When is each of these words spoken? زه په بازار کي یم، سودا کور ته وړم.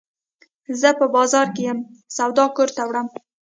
زه 0.79 0.89
په 0.99 1.05
بازار 1.15 1.47
کي 1.55 1.63
یم، 1.67 1.79
سودا 2.15 2.45
کور 2.55 2.69
ته 2.75 2.81
وړم. 2.87 3.07